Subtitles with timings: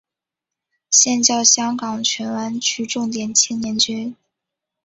[0.89, 4.15] 现教香港荃湾区重点青年军。